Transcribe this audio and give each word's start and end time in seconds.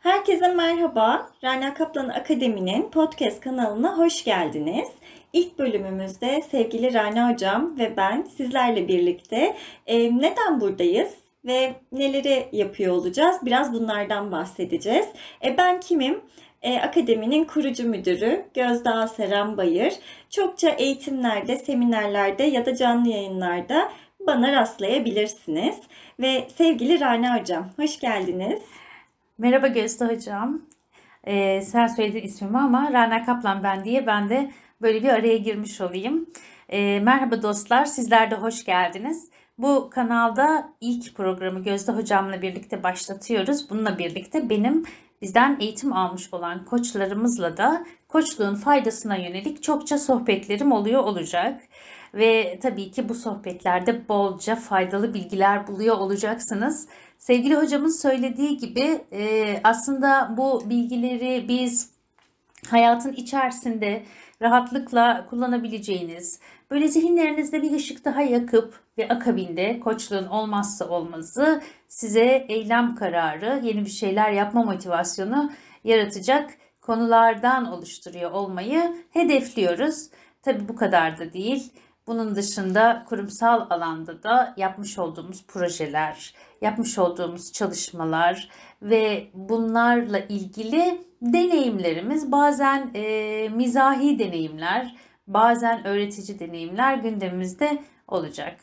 Herkese 0.00 0.48
merhaba. 0.48 1.30
Rana 1.44 1.74
Kaplan 1.74 2.08
Akademi'nin 2.08 2.90
podcast 2.90 3.40
kanalına 3.40 3.98
hoş 3.98 4.24
geldiniz. 4.24 4.88
İlk 5.32 5.58
bölümümüzde 5.58 6.42
sevgili 6.42 6.94
Rana 6.94 7.32
Hocam 7.32 7.78
ve 7.78 7.96
ben 7.96 8.22
sizlerle 8.22 8.88
birlikte 8.88 9.56
e, 9.86 10.18
neden 10.18 10.60
buradayız 10.60 11.14
ve 11.44 11.74
neleri 11.92 12.48
yapıyor 12.52 12.94
olacağız? 12.94 13.36
Biraz 13.42 13.72
bunlardan 13.72 14.32
bahsedeceğiz. 14.32 15.06
E, 15.44 15.56
ben 15.56 15.80
kimim? 15.80 16.20
E, 16.62 16.80
akademinin 16.80 17.44
kurucu 17.44 17.88
müdürü 17.88 18.46
Gözda 18.54 19.08
Seren 19.08 19.56
Bayır. 19.56 19.94
Çokça 20.30 20.68
eğitimlerde, 20.68 21.56
seminerlerde 21.56 22.42
ya 22.42 22.66
da 22.66 22.76
canlı 22.76 23.08
yayınlarda 23.08 23.92
bana 24.26 24.52
rastlayabilirsiniz. 24.52 25.76
Ve 26.20 26.48
sevgili 26.56 27.00
Rana 27.00 27.40
Hocam, 27.40 27.70
hoş 27.76 28.00
geldiniz. 28.00 28.62
Merhaba 29.38 29.66
Gözde 29.66 30.04
Hocam. 30.04 30.62
Ee, 31.24 31.60
sen 31.60 31.86
söyledin 31.86 32.22
ismimi 32.22 32.58
ama 32.58 32.92
Rana 32.92 33.24
Kaplan 33.24 33.62
ben 33.62 33.84
diye 33.84 34.06
ben 34.06 34.30
de 34.30 34.50
böyle 34.82 35.02
bir 35.02 35.08
araya 35.08 35.36
girmiş 35.36 35.80
olayım. 35.80 36.26
Ee, 36.68 37.00
merhaba 37.00 37.42
dostlar, 37.42 37.84
sizler 37.84 38.30
de 38.30 38.34
hoş 38.34 38.64
geldiniz. 38.64 39.30
Bu 39.58 39.90
kanalda 39.90 40.72
ilk 40.80 41.14
programı 41.14 41.62
Gözde 41.62 41.92
Hocam'la 41.92 42.42
birlikte 42.42 42.82
başlatıyoruz. 42.82 43.70
Bununla 43.70 43.98
birlikte 43.98 44.50
benim 44.50 44.84
bizden 45.22 45.56
eğitim 45.60 45.92
almış 45.92 46.34
olan 46.34 46.64
koçlarımızla 46.64 47.56
da 47.56 47.86
koçluğun 48.08 48.54
faydasına 48.54 49.16
yönelik 49.16 49.62
çokça 49.62 49.98
sohbetlerim 49.98 50.72
oluyor 50.72 51.02
olacak. 51.02 51.62
Ve 52.14 52.58
tabii 52.62 52.90
ki 52.90 53.08
bu 53.08 53.14
sohbetlerde 53.14 54.08
bolca 54.08 54.56
faydalı 54.56 55.14
bilgiler 55.14 55.66
buluyor 55.66 55.96
olacaksınız. 55.98 56.88
Sevgili 57.18 57.56
hocamın 57.56 58.02
söylediği 58.02 58.56
gibi 58.56 59.00
e, 59.12 59.60
aslında 59.64 60.34
bu 60.36 60.70
bilgileri 60.70 61.48
biz 61.48 61.99
hayatın 62.68 63.12
içerisinde 63.12 64.02
rahatlıkla 64.42 65.26
kullanabileceğiniz, 65.30 66.40
böyle 66.70 66.88
zihinlerinizde 66.88 67.62
bir 67.62 67.72
ışık 67.72 68.04
daha 68.04 68.22
yakıp 68.22 68.80
ve 68.98 69.08
akabinde 69.08 69.80
koçluğun 69.80 70.26
olmazsa 70.26 70.88
olmazı 70.88 71.62
size 71.88 72.46
eylem 72.48 72.94
kararı, 72.94 73.60
yeni 73.62 73.84
bir 73.84 73.90
şeyler 73.90 74.30
yapma 74.30 74.62
motivasyonu 74.62 75.52
yaratacak 75.84 76.50
konulardan 76.80 77.72
oluşturuyor 77.72 78.30
olmayı 78.30 78.96
hedefliyoruz. 79.10 80.08
Tabi 80.42 80.68
bu 80.68 80.76
kadar 80.76 81.18
da 81.18 81.32
değil. 81.32 81.72
Bunun 82.06 82.34
dışında 82.34 83.04
kurumsal 83.08 83.66
alanda 83.70 84.22
da 84.22 84.54
yapmış 84.56 84.98
olduğumuz 84.98 85.46
projeler, 85.46 86.34
yapmış 86.60 86.98
olduğumuz 86.98 87.52
çalışmalar 87.52 88.48
ve 88.82 89.30
bunlarla 89.34 90.18
ilgili 90.18 91.09
deneyimlerimiz 91.22 92.32
bazen 92.32 92.90
e, 92.94 93.48
mizahi 93.48 94.18
deneyimler, 94.18 94.94
bazen 95.26 95.86
öğretici 95.86 96.38
deneyimler 96.38 96.94
gündemimizde 96.94 97.82
olacak. 98.08 98.56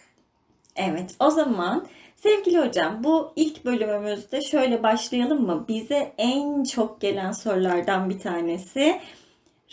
Evet, 0.76 1.16
o 1.20 1.30
zaman 1.30 1.88
sevgili 2.16 2.60
hocam 2.60 3.04
bu 3.04 3.34
ilk 3.36 3.66
bölümümüzde 3.66 4.42
şöyle 4.42 4.84
başlayalım 4.84 5.46
mı? 5.46 5.66
Bize 5.68 6.14
en 6.18 6.64
çok 6.64 7.02
gelen 7.02 7.32
sorulardan 7.32 8.10
bir 8.10 8.20
tanesi 8.20 9.02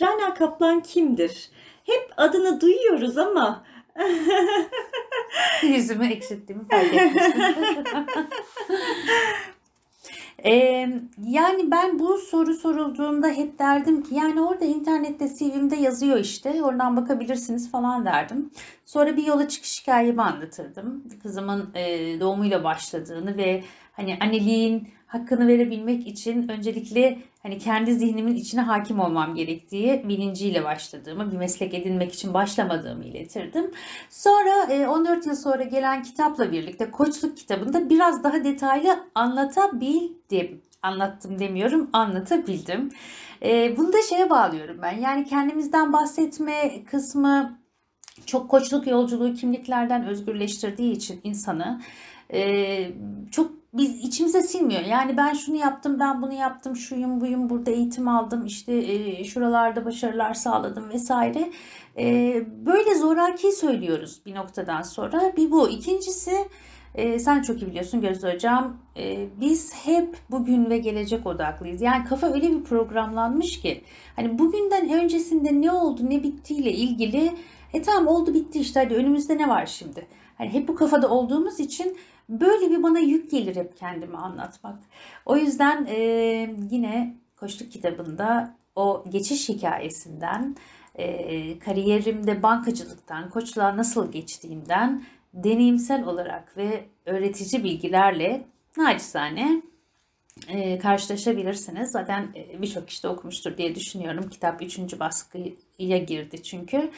Rana 0.01 0.33
Kaplan 0.33 0.81
kimdir? 0.81 1.49
Hep 1.83 2.13
adını 2.17 2.61
duyuyoruz 2.61 3.17
ama 3.17 3.63
Yüzümü 5.63 6.07
ekşittiğimi 6.07 6.67
fark 6.67 6.93
etmiştim. 6.93 7.55
Ee, 10.45 10.89
yani 11.27 11.71
ben 11.71 11.99
bu 11.99 12.17
soru 12.17 12.53
sorulduğunda 12.53 13.27
hep 13.27 13.59
derdim 13.59 14.03
ki 14.03 14.15
yani 14.15 14.41
orada 14.41 14.65
internette 14.65 15.27
CV'mde 15.39 15.75
yazıyor 15.75 16.17
işte 16.17 16.63
oradan 16.63 16.97
bakabilirsiniz 16.97 17.71
falan 17.71 18.05
derdim. 18.05 18.51
Sonra 18.85 19.17
bir 19.17 19.25
yola 19.25 19.47
çıkış 19.47 19.81
hikayemi 19.81 20.21
anlatırdım. 20.21 21.03
Kızımın 21.23 21.69
e, 21.75 22.19
doğumuyla 22.19 22.63
başladığını 22.63 23.37
ve 23.37 23.63
hani 23.91 24.17
anneliğin 24.21 24.87
hakkını 25.07 25.47
verebilmek 25.47 26.07
için 26.07 26.47
öncelikle 26.47 27.19
hani 27.45 27.57
kendi 27.57 27.93
zihnimin 27.93 28.35
içine 28.35 28.61
hakim 28.61 28.99
olmam 28.99 29.35
gerektiği 29.35 30.09
bilinciyle 30.09 30.63
başladığımı, 30.63 31.31
bir 31.31 31.37
meslek 31.37 31.73
edinmek 31.73 32.13
için 32.13 32.33
başlamadığımı 32.33 33.05
iletirdim. 33.05 33.71
Sonra 34.09 34.87
14 34.89 35.25
yıl 35.25 35.35
sonra 35.35 35.63
gelen 35.63 36.03
kitapla 36.03 36.51
birlikte 36.51 36.91
Koçluk 36.91 37.37
kitabında 37.37 37.89
biraz 37.89 38.23
daha 38.23 38.43
detaylı 38.43 38.99
anlatabildim. 39.15 40.61
Anlattım 40.81 41.39
demiyorum, 41.39 41.89
anlatabildim. 41.93 42.91
Bunu 43.77 43.93
da 43.93 44.01
şeye 44.09 44.29
bağlıyorum 44.29 44.79
ben. 44.81 44.97
Yani 44.97 45.25
kendimizden 45.25 45.93
bahsetme 45.93 46.83
kısmı 46.83 47.59
çok 48.25 48.49
koçluk 48.49 48.87
yolculuğu 48.87 49.33
kimliklerden 49.33 50.07
özgürleştirdiği 50.07 50.91
için 50.91 51.21
insanı 51.23 51.81
çok 53.31 53.51
biz 53.77 53.99
içimize 53.99 54.43
silmiyor. 54.43 54.81
Yani 54.81 55.17
ben 55.17 55.33
şunu 55.33 55.55
yaptım, 55.55 55.99
ben 55.99 56.21
bunu 56.21 56.33
yaptım, 56.33 56.75
şuyum 56.75 57.21
buyum, 57.21 57.49
burada 57.49 57.71
eğitim 57.71 58.07
aldım, 58.07 58.45
işte 58.45 58.73
e, 58.73 59.23
şuralarda 59.23 59.85
başarılar 59.85 60.33
sağladım 60.33 60.89
vesaire. 60.89 61.51
E, 61.97 62.35
böyle 62.65 62.95
zoraki 62.95 63.51
söylüyoruz 63.51 64.21
bir 64.25 64.35
noktadan 64.35 64.81
sonra. 64.81 65.33
Bir 65.37 65.51
bu. 65.51 65.69
İkincisi 65.69 66.31
e, 66.95 67.19
sen 67.19 67.41
çok 67.41 67.61
iyi 67.61 67.67
biliyorsun 67.67 68.01
Gözde 68.01 68.33
Hocam. 68.33 68.77
E, 68.97 69.27
biz 69.39 69.73
hep 69.73 70.17
bugün 70.31 70.69
ve 70.69 70.77
gelecek 70.77 71.27
odaklıyız. 71.27 71.81
Yani 71.81 72.05
kafa 72.05 72.33
öyle 72.33 72.51
bir 72.51 72.63
programlanmış 72.63 73.61
ki 73.61 73.83
hani 74.15 74.39
bugünden 74.39 74.89
öncesinde 74.89 75.61
ne 75.61 75.71
oldu, 75.71 76.01
ne 76.09 76.23
bittiyle 76.23 76.71
ilgili 76.71 77.31
e 77.73 77.81
tamam 77.81 78.07
oldu 78.07 78.33
bitti 78.33 78.59
işte 78.59 78.79
hadi 78.79 78.95
önümüzde 78.95 79.37
ne 79.37 79.49
var 79.49 79.65
şimdi? 79.65 80.07
Hani 80.37 80.53
hep 80.53 80.67
bu 80.67 80.75
kafada 80.75 81.09
olduğumuz 81.09 81.59
için 81.59 81.97
Böyle 82.29 82.69
bir 82.71 82.83
bana 82.83 82.99
yük 82.99 83.31
gelir 83.31 83.55
hep 83.55 83.77
kendimi 83.77 84.17
anlatmak. 84.17 84.79
O 85.25 85.37
yüzden 85.37 85.85
e, 85.85 85.97
yine 86.71 87.15
Koçluk 87.35 87.71
kitabında 87.71 88.55
o 88.75 89.05
geçiş 89.09 89.49
hikayesinden, 89.49 90.55
e, 90.95 91.59
kariyerimde 91.59 92.43
bankacılıktan 92.43 93.29
koçluğa 93.29 93.77
nasıl 93.77 94.11
geçtiğimden 94.11 95.03
deneyimsel 95.33 96.05
olarak 96.05 96.57
ve 96.57 96.85
öğretici 97.05 97.63
bilgilerle 97.63 98.45
naçizane 98.77 99.61
e, 100.47 100.79
karşılaşabilirsiniz. 100.79 101.91
Zaten 101.91 102.27
birçok 102.61 102.87
kişi 102.87 103.03
de 103.03 103.07
okumuştur 103.07 103.57
diye 103.57 103.75
düşünüyorum. 103.75 104.29
Kitap 104.29 104.61
3. 104.61 104.99
baskıya 104.99 105.97
girdi 105.97 106.43
çünkü. 106.43 106.91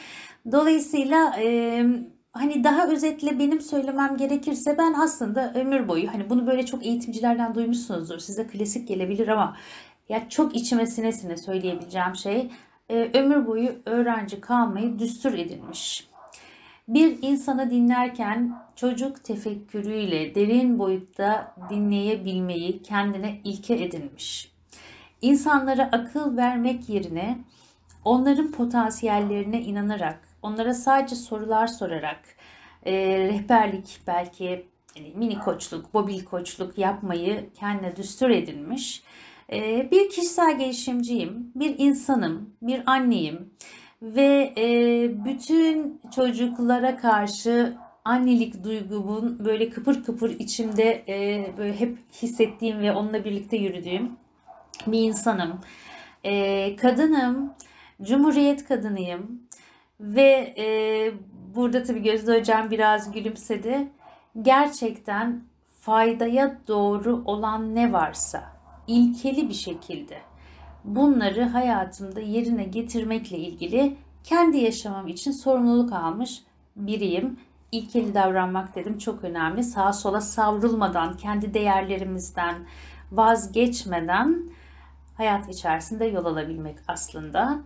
Dolayısıyla 0.52 1.36
e, 1.38 1.84
hani 2.32 2.64
daha 2.64 2.88
özetle 2.88 3.38
benim 3.38 3.60
söylemem 3.60 4.16
gerekirse 4.16 4.78
ben 4.78 4.92
aslında 4.92 5.52
ömür 5.54 5.88
boyu 5.88 6.08
hani 6.08 6.30
bunu 6.30 6.46
böyle 6.46 6.66
çok 6.66 6.86
eğitimcilerden 6.86 7.54
duymuşsunuzdur. 7.54 8.18
Size 8.18 8.46
klasik 8.46 8.88
gelebilir 8.88 9.28
ama 9.28 9.56
ya 10.08 10.28
çok 10.28 10.56
içime 10.56 10.86
sine 10.86 11.12
sine 11.12 11.36
söyleyebileceğim 11.36 12.16
şey 12.16 12.50
e, 12.88 13.10
ömür 13.14 13.46
boyu 13.46 13.70
öğrenci 13.86 14.40
kalmayı 14.40 14.98
düstur 14.98 15.32
edilmiş. 15.32 16.08
Bir 16.88 17.18
insanı 17.22 17.70
dinlerken 17.70 18.62
çocuk 18.76 19.24
tefekkürüyle 19.24 20.34
derin 20.34 20.78
boyutta 20.78 21.54
dinleyebilmeyi 21.70 22.82
kendine 22.82 23.40
ilke 23.44 23.74
edinmiş. 23.74 24.52
İnsanlara 25.22 25.88
akıl 25.92 26.36
vermek 26.36 26.88
yerine 26.88 27.38
onların 28.04 28.52
potansiyellerine 28.52 29.60
inanarak 29.62 30.27
Onlara 30.42 30.74
sadece 30.74 31.16
sorular 31.16 31.66
sorarak 31.66 32.20
e, 32.86 32.92
rehberlik 33.18 34.00
belki 34.06 34.66
yani 34.96 35.12
mini 35.14 35.38
koçluk, 35.38 35.94
mobil 35.94 36.24
koçluk 36.24 36.78
yapmayı 36.78 37.50
kendine 37.54 37.96
düstur 37.96 38.30
edinmiş. 38.30 39.02
E, 39.52 39.90
bir 39.90 40.10
kişisel 40.10 40.58
gelişimciyim, 40.58 41.52
bir 41.54 41.74
insanım, 41.78 42.50
bir 42.62 42.82
anneyim 42.86 43.50
ve 44.02 44.52
e, 44.56 44.64
bütün 45.24 46.00
çocuklara 46.14 46.96
karşı 46.96 47.76
annelik 48.04 48.64
duygumun 48.64 49.44
böyle 49.44 49.70
kıpır 49.70 50.04
kıpır 50.04 50.30
içimde 50.30 51.04
e, 51.08 51.46
böyle 51.58 51.80
hep 51.80 51.98
hissettiğim 52.22 52.80
ve 52.80 52.92
onunla 52.92 53.24
birlikte 53.24 53.56
yürüdüğüm 53.56 54.12
bir 54.86 55.00
insanım. 55.00 55.60
E, 56.24 56.76
kadınım, 56.76 57.54
cumhuriyet 58.02 58.68
kadınıyım 58.68 59.47
Ve 60.00 60.54
e, 60.58 60.66
burada 61.54 61.82
tabii 61.82 62.02
Gözde 62.02 62.38
Hocam 62.38 62.70
biraz 62.70 63.12
gülümsedi. 63.12 63.88
Gerçekten 64.42 65.44
faydaya 65.80 66.58
doğru 66.68 67.22
olan 67.24 67.74
ne 67.74 67.92
varsa 67.92 68.44
ilkeli 68.86 69.48
bir 69.48 69.54
şekilde 69.54 70.18
bunları 70.84 71.44
hayatımda 71.44 72.20
yerine 72.20 72.64
getirmekle 72.64 73.38
ilgili 73.38 73.96
kendi 74.24 74.56
yaşamam 74.58 75.08
için 75.08 75.32
sorumluluk 75.32 75.92
almış 75.92 76.42
biriyim. 76.76 77.40
İlkeli 77.72 78.14
davranmak 78.14 78.74
dedim 78.74 78.98
çok 78.98 79.24
önemli. 79.24 79.64
Sağa 79.64 79.92
sola 79.92 80.20
savrulmadan, 80.20 81.16
kendi 81.16 81.54
değerlerimizden 81.54 82.54
vazgeçmeden 83.12 84.42
hayat 85.16 85.48
içerisinde 85.48 86.04
yol 86.04 86.24
alabilmek 86.24 86.76
aslında. 86.88 87.58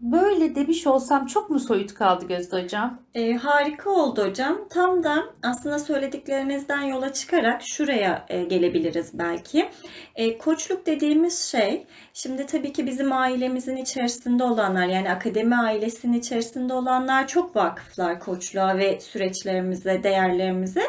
Böyle 0.00 0.54
demiş 0.54 0.86
olsam 0.86 1.26
çok 1.26 1.50
mu 1.50 1.60
soyut 1.60 1.94
kaldı 1.94 2.26
Gözde 2.28 2.62
Hocam? 2.62 3.02
E, 3.14 3.34
harika 3.34 3.90
oldu 3.90 4.28
hocam. 4.28 4.58
Tam 4.70 5.04
da 5.04 5.24
aslında 5.42 5.78
söylediklerinizden 5.78 6.82
yola 6.82 7.12
çıkarak 7.12 7.62
şuraya 7.62 8.26
e, 8.28 8.44
gelebiliriz 8.44 9.10
belki. 9.18 9.68
E, 10.16 10.38
koçluk 10.38 10.86
dediğimiz 10.86 11.38
şey, 11.38 11.86
şimdi 12.14 12.46
tabii 12.46 12.72
ki 12.72 12.86
bizim 12.86 13.12
ailemizin 13.12 13.76
içerisinde 13.76 14.44
olanlar, 14.44 14.86
yani 14.86 15.10
akademi 15.10 15.56
ailesinin 15.56 16.18
içerisinde 16.18 16.74
olanlar 16.74 17.28
çok 17.28 17.56
vakıflar 17.56 18.20
koçluğa 18.20 18.78
ve 18.78 19.00
süreçlerimize, 19.00 20.02
değerlerimize. 20.02 20.82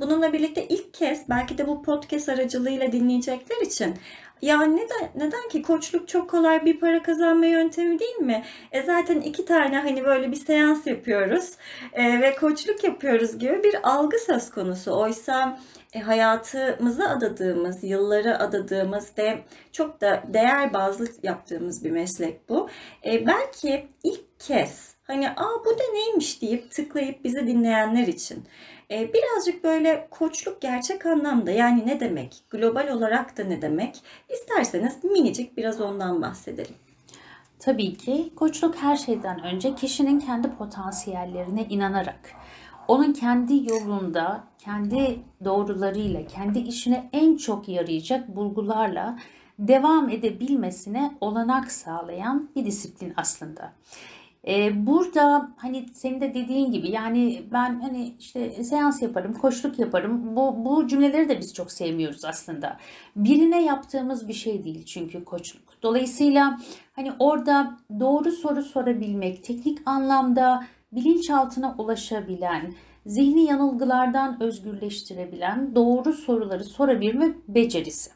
Bununla 0.00 0.32
birlikte 0.32 0.68
ilk 0.68 0.94
kez 0.94 1.28
belki 1.28 1.58
de 1.58 1.66
bu 1.66 1.82
podcast 1.82 2.28
aracılığıyla 2.28 2.92
dinleyecekler 2.92 3.66
için 3.66 3.94
ya 4.42 4.62
neden 4.62 5.10
neden 5.14 5.48
ki 5.48 5.62
koçluk 5.62 6.08
çok 6.08 6.30
kolay 6.30 6.64
bir 6.64 6.80
para 6.80 7.02
kazanma 7.02 7.46
yöntemi 7.46 7.98
değil 7.98 8.16
mi? 8.16 8.44
E 8.72 8.82
zaten 8.82 9.20
iki 9.20 9.44
tane 9.44 9.78
hani 9.78 10.04
böyle 10.04 10.30
bir 10.30 10.36
seans 10.36 10.86
yapıyoruz 10.86 11.56
e, 11.92 12.20
ve 12.20 12.34
koçluk 12.34 12.84
yapıyoruz 12.84 13.38
gibi 13.38 13.64
bir 13.64 13.76
algı 13.82 14.18
söz 14.18 14.50
konusu. 14.50 14.92
Oysa 14.92 15.58
e, 15.92 16.00
hayatımıza 16.00 17.08
adadığımız, 17.08 17.84
yılları 17.84 18.38
adadığımız 18.38 19.12
ve 19.18 19.38
çok 19.72 20.00
da 20.00 20.22
değer 20.28 20.74
bazlı 20.74 21.08
yaptığımız 21.22 21.84
bir 21.84 21.90
meslek 21.90 22.48
bu. 22.48 22.68
E, 23.06 23.26
belki 23.26 23.88
ilk 24.04 24.40
kez 24.40 24.94
hani 25.02 25.30
aa 25.30 25.64
bu 25.64 25.78
da 25.78 25.82
neymiş 25.92 26.42
deyip 26.42 26.70
tıklayıp 26.70 27.24
bizi 27.24 27.46
dinleyenler 27.46 28.06
için 28.06 28.44
e, 28.90 29.12
birazcık 29.12 29.64
böyle 29.64 30.08
koçluk 30.10 30.60
gerçek 30.60 31.06
anlamda 31.06 31.50
yani 31.50 31.86
ne 31.86 32.00
demek, 32.00 32.44
global 32.50 32.88
olarak 32.88 33.38
da 33.38 33.44
ne 33.44 33.62
demek 33.62 34.02
isterseniz 34.28 35.04
minicik 35.04 35.56
biraz 35.56 35.80
ondan 35.80 36.22
bahsedelim. 36.22 36.74
Tabii 37.58 37.94
ki 37.96 38.32
koçluk 38.36 38.76
her 38.76 38.96
şeyden 38.96 39.44
önce 39.44 39.74
kişinin 39.74 40.20
kendi 40.20 40.50
potansiyellerine 40.50 41.64
inanarak, 41.64 42.30
onun 42.88 43.12
kendi 43.12 43.70
yolunda, 43.70 44.44
kendi 44.58 45.20
doğrularıyla, 45.44 46.26
kendi 46.26 46.58
işine 46.58 47.10
en 47.12 47.36
çok 47.36 47.68
yarayacak 47.68 48.36
bulgularla 48.36 49.18
devam 49.58 50.10
edebilmesine 50.10 51.16
olanak 51.20 51.72
sağlayan 51.72 52.50
bir 52.56 52.64
disiplin 52.64 53.12
aslında. 53.16 53.72
Ee, 54.48 54.86
burada 54.86 55.50
hani 55.56 55.86
senin 55.92 56.20
de 56.20 56.34
dediğin 56.34 56.72
gibi 56.72 56.90
yani 56.90 57.42
ben 57.52 57.80
hani 57.80 58.14
işte 58.18 58.64
seans 58.64 59.02
yaparım, 59.02 59.34
koçluk 59.34 59.78
yaparım. 59.78 60.36
Bu, 60.36 60.64
bu 60.64 60.86
cümleleri 60.86 61.28
de 61.28 61.38
biz 61.38 61.54
çok 61.54 61.72
sevmiyoruz 61.72 62.24
aslında. 62.24 62.76
Birine 63.16 63.64
yaptığımız 63.64 64.28
bir 64.28 64.32
şey 64.32 64.64
değil 64.64 64.84
çünkü 64.84 65.24
koçluk. 65.24 65.82
Dolayısıyla 65.82 66.58
hani 66.92 67.12
orada 67.18 67.78
doğru 68.00 68.32
soru 68.32 68.62
sorabilmek, 68.62 69.44
teknik 69.44 69.78
anlamda 69.86 70.64
bilinçaltına 70.92 71.74
ulaşabilen, 71.78 72.74
zihni 73.06 73.44
yanılgılardan 73.44 74.42
özgürleştirebilen 74.42 75.74
doğru 75.74 76.12
soruları 76.12 76.64
sorabilme 76.64 77.34
becerisi. 77.48 78.10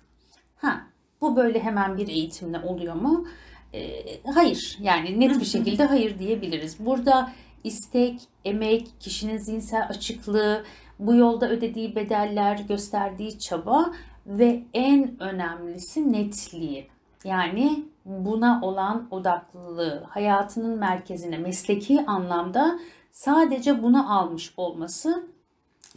Ha, 0.57 0.81
bu 1.21 1.37
böyle 1.37 1.61
hemen 1.61 1.97
bir 1.97 2.09
eğitimle 2.09 2.59
oluyor 2.59 2.95
mu? 2.95 3.27
Ee, 3.75 4.21
hayır, 4.35 4.79
yani 4.81 5.21
net 5.21 5.41
bir 5.41 5.45
şekilde 5.45 5.85
hayır 5.85 6.19
diyebiliriz. 6.19 6.87
Burada 6.87 7.33
istek, 7.65 8.21
emek, 8.45 8.89
kişinin 9.01 9.39
zihinsel 9.39 9.87
açıklığı, 9.89 10.65
bu 10.99 11.15
yolda 11.15 11.49
ödediği 11.51 11.97
bedeller, 11.97 12.59
gösterdiği 12.69 13.39
çaba 13.39 13.93
ve 14.27 14.63
en 14.75 15.23
önemlisi 15.23 16.13
netliği. 16.13 16.87
Yani 17.25 17.85
buna 18.05 18.61
olan 18.63 19.09
odaklılığı, 19.11 20.05
hayatının 20.09 20.79
merkezine 20.79 21.39
mesleki 21.39 22.07
anlamda 22.07 22.79
sadece 23.13 23.83
bunu 23.83 24.19
almış 24.19 24.53
olması 24.57 25.27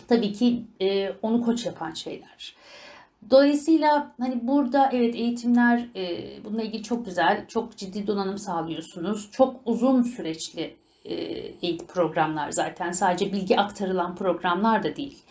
tabii 0.08 0.34
ki 0.34 0.66
e, 0.82 1.10
onu 1.22 1.42
koç 1.42 1.66
yapan 1.66 1.94
şeyler. 1.94 2.56
Dolayısıyla 3.30 4.16
hani 4.20 4.48
burada 4.48 4.90
evet 4.94 5.16
eğitimler 5.16 5.88
e, 5.96 6.30
bununla 6.46 6.64
ilgili 6.64 6.84
çok 6.84 7.06
güzel, 7.06 7.46
çok 7.48 7.78
ciddi 7.78 8.08
donanım 8.08 8.38
sağlıyorsunuz. 8.38 9.32
Çok 9.32 9.56
uzun 9.66 10.02
süreçli 10.02 10.76
e, 11.06 11.14
eğitim 11.62 11.88
programlar 11.88 12.52
zaten 12.52 12.92
sadece 12.92 13.34
bilgi 13.34 13.60
aktarılan 13.60 14.16
programlar 14.16 14.84
da 14.84 14.96
değil. 14.96 15.24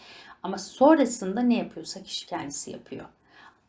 Ama 0.42 0.58
sonrasında 0.58 1.40
ne 1.40 1.56
yapıyorsa 1.56 2.02
kişi 2.02 2.26
kendisi 2.26 2.70
yapıyor. 2.70 3.04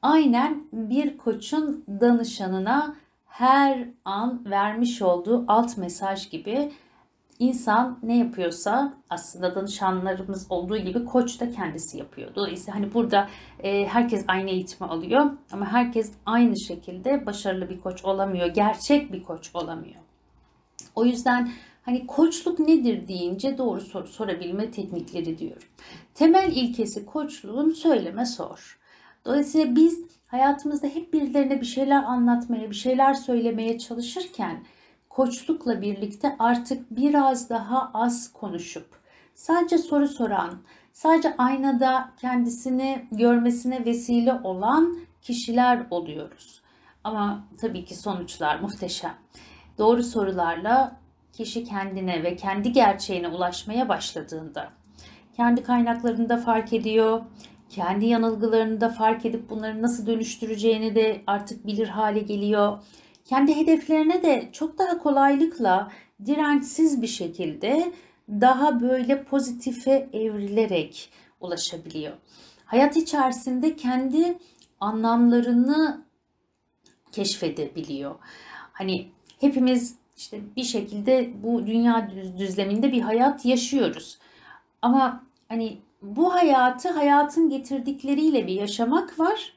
Aynen 0.01 0.63
bir 0.74 1.18
koçun 1.18 1.86
danışanına 1.88 2.95
her 3.25 3.89
an 4.06 4.42
vermiş 4.45 5.01
olduğu 5.01 5.45
alt 5.48 5.78
mesaj 5.78 6.30
gibi 6.30 6.71
insan 7.39 7.99
ne 8.03 8.17
yapıyorsa 8.17 8.93
aslında 9.09 9.55
danışanlarımız 9.55 10.47
olduğu 10.49 10.77
gibi 10.77 11.05
koç 11.05 11.39
da 11.39 11.51
kendisi 11.51 11.97
yapıyor. 11.97 12.35
Dolayısıyla 12.35 12.79
hani 12.79 12.93
burada 12.93 13.29
e, 13.63 13.85
herkes 13.85 14.25
aynı 14.27 14.49
eğitimi 14.49 14.89
alıyor 14.89 15.25
ama 15.51 15.65
herkes 15.71 16.11
aynı 16.25 16.59
şekilde 16.59 17.25
başarılı 17.25 17.69
bir 17.69 17.81
koç 17.81 18.05
olamıyor. 18.05 18.47
Gerçek 18.47 19.13
bir 19.13 19.23
koç 19.23 19.51
olamıyor. 19.53 20.01
O 20.95 21.05
yüzden 21.05 21.51
hani 21.81 22.07
koçluk 22.07 22.59
nedir 22.59 23.07
deyince 23.07 23.57
doğru 23.57 23.81
soru 23.81 24.07
sorabilme 24.07 24.71
teknikleri 24.71 25.37
diyorum. 25.37 25.67
Temel 26.13 26.51
ilkesi 26.55 27.05
koçluğun 27.05 27.71
söyleme 27.71 28.25
sor. 28.25 28.79
Dolayısıyla 29.25 29.75
biz 29.75 30.05
hayatımızda 30.27 30.87
hep 30.87 31.13
birilerine 31.13 31.61
bir 31.61 31.65
şeyler 31.65 32.03
anlatmaya, 32.03 32.69
bir 32.69 32.75
şeyler 32.75 33.13
söylemeye 33.13 33.79
çalışırken 33.79 34.63
koçlukla 35.15 35.81
birlikte 35.81 36.35
artık 36.39 36.91
biraz 36.91 37.50
daha 37.50 37.91
az 37.94 38.33
konuşup 38.33 38.88
sadece 39.35 39.78
soru 39.78 40.07
soran, 40.07 40.51
sadece 40.94 41.35
aynada 41.37 42.09
kendisini 42.18 43.06
görmesine 43.11 43.85
vesile 43.85 44.33
olan 44.33 44.97
kişiler 45.21 45.85
oluyoruz. 45.90 46.61
Ama 47.04 47.44
tabii 47.61 47.85
ki 47.85 47.95
sonuçlar 47.95 48.59
muhteşem. 48.59 49.13
Doğru 49.78 50.04
sorularla 50.04 50.99
kişi 51.33 51.63
kendine 51.63 52.23
ve 52.23 52.35
kendi 52.35 52.71
gerçeğine 52.71 53.28
ulaşmaya 53.28 53.90
başladığında 53.90 54.69
kendi 55.35 55.63
kaynaklarını 55.63 56.30
da 56.30 56.37
fark 56.37 56.73
ediyor, 56.73 57.21
kendi 57.69 58.06
yanılgılarını 58.06 58.81
da 58.81 58.90
fark 58.90 59.25
edip 59.25 59.49
bunları 59.49 59.81
nasıl 59.81 60.07
dönüştüreceğini 60.07 60.95
de 60.95 61.21
artık 61.28 61.68
bilir 61.68 61.87
hale 61.87 62.19
geliyor 62.19 62.78
kendi 63.25 63.55
hedeflerine 63.55 64.23
de 64.23 64.49
çok 64.51 64.77
daha 64.77 64.97
kolaylıkla 64.97 65.91
dirençsiz 66.25 67.01
bir 67.01 67.07
şekilde 67.07 67.91
daha 68.29 68.81
böyle 68.81 69.23
pozitife 69.23 70.09
evrilerek 70.13 71.09
ulaşabiliyor. 71.39 72.13
Hayat 72.65 72.97
içerisinde 72.97 73.75
kendi 73.75 74.37
anlamlarını 74.79 76.05
keşfedebiliyor. 77.11 78.15
Hani 78.73 79.07
hepimiz 79.39 79.95
işte 80.17 80.41
bir 80.55 80.63
şekilde 80.63 81.44
bu 81.44 81.67
dünya 81.67 82.11
düzleminde 82.37 82.91
bir 82.91 83.01
hayat 83.01 83.45
yaşıyoruz. 83.45 84.19
Ama 84.81 85.23
hani 85.49 85.77
bu 86.01 86.33
hayatı 86.33 86.89
hayatın 86.89 87.49
getirdikleriyle 87.49 88.47
bir 88.47 88.53
yaşamak 88.53 89.19
var. 89.19 89.53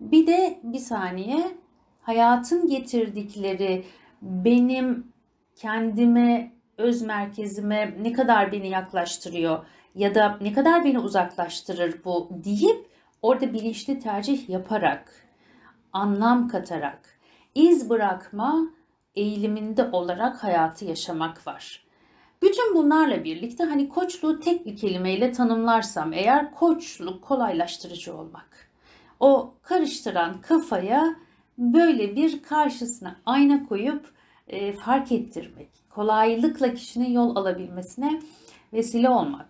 Bir 0.00 0.26
de 0.26 0.60
bir 0.62 0.78
saniye 0.78 1.56
hayatın 2.02 2.66
getirdikleri 2.66 3.84
benim 4.22 5.12
kendime, 5.56 6.52
öz 6.78 7.02
merkezime 7.02 7.94
ne 8.02 8.12
kadar 8.12 8.52
beni 8.52 8.68
yaklaştırıyor 8.68 9.64
ya 9.94 10.14
da 10.14 10.38
ne 10.40 10.52
kadar 10.52 10.84
beni 10.84 10.98
uzaklaştırır 10.98 12.04
bu 12.04 12.28
deyip 12.30 12.86
orada 13.22 13.52
bilinçli 13.52 13.98
tercih 13.98 14.48
yaparak, 14.48 15.12
anlam 15.92 16.48
katarak, 16.48 17.18
iz 17.54 17.90
bırakma 17.90 18.60
eğiliminde 19.14 19.88
olarak 19.92 20.44
hayatı 20.44 20.84
yaşamak 20.84 21.46
var. 21.46 21.84
Bütün 22.42 22.74
bunlarla 22.74 23.24
birlikte 23.24 23.64
hani 23.64 23.88
koçluğu 23.88 24.40
tek 24.40 24.66
bir 24.66 24.76
kelimeyle 24.76 25.32
tanımlarsam 25.32 26.12
eğer 26.12 26.54
koçluk 26.54 27.22
kolaylaştırıcı 27.22 28.16
olmak. 28.16 28.70
O 29.20 29.54
karıştıran 29.62 30.40
kafaya 30.40 31.16
böyle 31.60 32.16
bir 32.16 32.42
karşısına 32.42 33.16
ayna 33.26 33.66
koyup 33.66 34.12
e, 34.48 34.72
fark 34.72 35.12
ettirmek. 35.12 35.68
kolaylıkla 35.90 36.74
kişinin 36.74 37.10
yol 37.10 37.36
alabilmesine 37.36 38.20
vesile 38.72 39.08
olmak. 39.08 39.46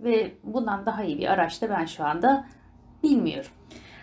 Ve 0.00 0.32
bundan 0.44 0.86
daha 0.86 1.04
iyi 1.04 1.18
bir 1.18 1.32
araç 1.32 1.62
da 1.62 1.70
ben 1.70 1.86
şu 1.86 2.04
anda 2.04 2.46
bilmiyorum. 3.02 3.50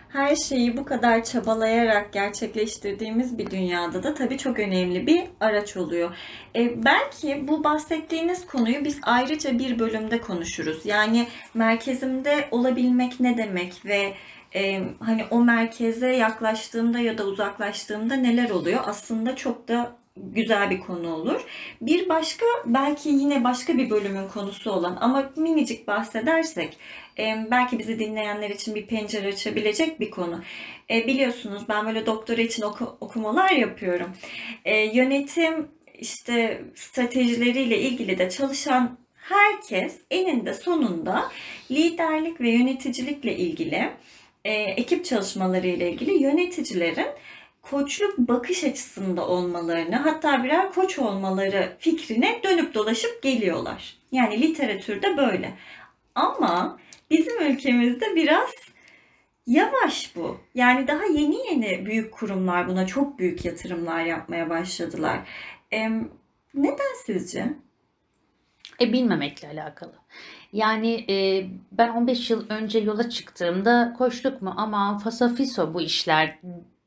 Her 0.08 0.36
şeyi 0.36 0.76
bu 0.76 0.84
kadar 0.84 1.24
çabalayarak 1.24 2.12
gerçekleştirdiğimiz 2.12 3.38
bir 3.38 3.50
dünyada 3.50 4.02
da 4.02 4.14
tabii 4.14 4.38
çok 4.38 4.58
önemli 4.58 5.06
bir 5.06 5.24
araç 5.40 5.76
oluyor. 5.76 6.16
E, 6.56 6.84
belki 6.84 7.48
bu 7.48 7.64
bahsettiğiniz 7.64 8.46
konuyu 8.46 8.84
biz 8.84 9.00
ayrıca 9.02 9.58
bir 9.58 9.78
bölümde 9.78 10.20
konuşuruz. 10.20 10.86
Yani 10.86 11.26
merkezimde 11.54 12.48
olabilmek 12.50 13.20
ne 13.20 13.38
demek 13.38 13.86
ve 13.86 14.14
e, 14.54 14.82
hani 15.00 15.24
o 15.30 15.44
merkeze 15.44 16.08
yaklaştığımda 16.16 16.98
ya 16.98 17.18
da 17.18 17.24
uzaklaştığımda 17.26 18.14
neler 18.14 18.50
oluyor? 18.50 18.80
Aslında 18.86 19.36
çok 19.36 19.68
da 19.68 19.96
güzel 20.16 20.70
bir 20.70 20.80
konu 20.80 21.14
olur. 21.14 21.40
Bir 21.80 22.08
başka 22.08 22.46
belki 22.66 23.08
yine 23.08 23.44
başka 23.44 23.78
bir 23.78 23.90
bölümün 23.90 24.28
konusu 24.28 24.70
olan 24.70 24.98
ama 25.00 25.30
minicik 25.36 25.86
bahsedersek 25.88 26.76
e, 27.18 27.46
belki 27.50 27.78
bizi 27.78 27.98
dinleyenler 27.98 28.50
için 28.50 28.74
bir 28.74 28.86
pencere 28.86 29.28
açabilecek 29.28 30.00
bir 30.00 30.10
konu. 30.10 30.42
E, 30.90 31.06
biliyorsunuz 31.06 31.62
ben 31.68 31.86
böyle 31.86 32.06
doktora 32.06 32.42
için 32.42 32.62
oku- 32.62 32.96
okumalar 33.00 33.50
yapıyorum. 33.50 34.10
E, 34.64 34.76
yönetim 34.78 35.68
işte 35.98 36.64
stratejileriyle 36.74 37.78
ilgili 37.80 38.18
de 38.18 38.30
çalışan 38.30 38.98
herkes 39.16 39.96
eninde 40.10 40.54
sonunda 40.54 41.30
liderlik 41.70 42.40
ve 42.40 42.50
yöneticilikle 42.50 43.36
ilgili 43.36 43.90
e, 44.44 44.52
ekip 44.52 45.04
çalışmaları 45.04 45.66
ile 45.66 45.90
ilgili 45.92 46.22
yöneticilerin 46.22 47.08
koçluk 47.62 48.18
bakış 48.18 48.64
açısında 48.64 49.28
olmalarını 49.28 49.96
hatta 49.96 50.44
birer 50.44 50.72
koç 50.72 50.98
olmaları 50.98 51.76
fikrine 51.78 52.40
dönüp 52.44 52.74
dolaşıp 52.74 53.22
geliyorlar. 53.22 53.96
Yani 54.12 54.42
literatürde 54.42 55.16
böyle. 55.16 55.54
Ama 56.14 56.78
bizim 57.10 57.42
ülkemizde 57.42 58.16
biraz 58.16 58.50
yavaş 59.46 60.16
bu. 60.16 60.40
Yani 60.54 60.88
daha 60.88 61.04
yeni 61.04 61.36
yeni 61.50 61.86
büyük 61.86 62.12
kurumlar 62.12 62.68
buna 62.68 62.86
çok 62.86 63.18
büyük 63.18 63.44
yatırımlar 63.44 64.04
yapmaya 64.04 64.50
başladılar. 64.50 65.20
Em, 65.70 66.08
neden 66.54 66.94
sizce? 67.06 67.46
E, 68.80 68.92
bilmemekle 68.92 69.48
alakalı. 69.48 69.94
Yani 70.54 71.04
e, 71.10 71.46
ben 71.72 71.88
15 71.88 72.30
yıl 72.30 72.44
önce 72.48 72.78
yola 72.78 73.10
çıktığımda 73.10 73.94
koçluk 73.98 74.42
mu 74.42 74.54
aman 74.56 74.98
fasafiso 74.98 75.74
bu 75.74 75.80
işler 75.80 76.38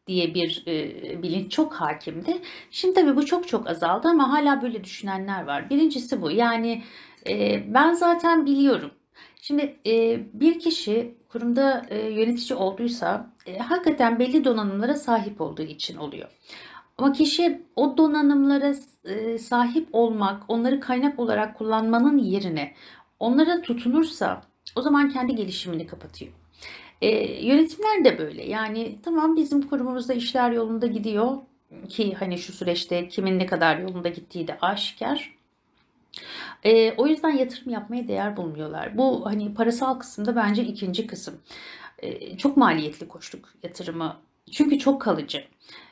diye 0.08 0.34
bir 0.34 0.64
e, 0.68 1.24
bilinç 1.24 1.52
çok 1.52 1.74
hakimdi. 1.74 2.42
Şimdi 2.72 2.94
tabii 2.94 3.16
bu 3.16 3.26
çok 3.26 3.48
çok 3.48 3.68
azaldı 3.70 4.08
ama 4.08 4.32
hala 4.32 4.62
böyle 4.62 4.84
düşünenler 4.84 5.44
var. 5.44 5.70
Birincisi 5.70 6.22
bu. 6.22 6.32
Yani 6.32 6.84
e, 7.28 7.64
ben 7.74 7.94
zaten 7.94 8.46
biliyorum. 8.46 8.92
Şimdi 9.42 9.80
e, 9.86 10.20
bir 10.34 10.60
kişi 10.60 11.16
kurumda 11.30 11.86
e, 11.90 11.98
yönetici 11.98 12.60
olduysa 12.60 13.34
e, 13.46 13.58
hakikaten 13.58 14.20
belli 14.20 14.46
donanımlara 14.46 14.96
sahip 14.96 15.42
olduğu 15.42 15.62
için 15.62 15.98
oluyor. 15.98 16.30
Ama 16.98 17.14
kişi 17.14 17.62
o 17.76 17.98
donanımlara 17.98 18.74
sahip 19.40 19.88
olmak, 19.92 20.44
onları 20.48 20.80
kaynak 20.80 21.20
olarak 21.20 21.58
kullanmanın 21.58 22.18
yerine 22.18 22.74
onlara 23.20 23.62
tutunursa 23.62 24.42
o 24.76 24.82
zaman 24.82 25.10
kendi 25.10 25.36
gelişimini 25.36 25.88
kapatıyor. 25.88 26.32
E, 27.02 27.10
yönetimler 27.48 28.06
de 28.06 28.18
böyle. 28.18 28.44
Yani 28.46 29.00
tamam 29.04 29.36
bizim 29.36 29.68
kurumumuzda 29.68 30.14
işler 30.14 30.52
yolunda 30.52 30.88
gidiyor 30.88 31.38
ki 31.90 32.14
hani 32.20 32.38
şu 32.38 32.54
süreçte 32.54 33.08
kimin 33.08 33.40
ne 33.40 33.46
kadar 33.46 33.78
yolunda 33.78 34.10
gittiği 34.10 34.48
de 34.48 34.58
aşikar. 34.62 35.38
E, 36.64 36.92
o 36.92 37.08
yüzden 37.08 37.30
yatırım 37.30 37.70
yapmaya 37.74 38.08
değer 38.08 38.38
bulmuyorlar. 38.38 38.98
Bu 38.98 39.26
hani 39.26 39.54
parasal 39.54 40.00
kısımda 40.00 40.36
bence 40.36 40.64
ikinci 40.64 41.08
kısım. 41.08 41.42
E, 42.00 42.38
çok 42.38 42.58
maliyetli 42.58 43.08
koçluk 43.08 43.54
yatırımı. 43.64 44.18
Çünkü 44.52 44.80
çok 44.80 45.02
kalıcı. 45.02 45.44